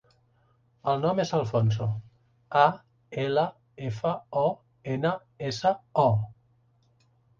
El 0.91 0.95
nom 1.01 1.19
és 1.23 1.33
Alfonso: 1.39 1.89
a, 2.61 2.65
ela, 3.25 3.45
efa, 3.91 4.15
o, 4.45 4.47
ena, 4.95 5.13
essa, 5.51 5.75
o. 6.07 6.11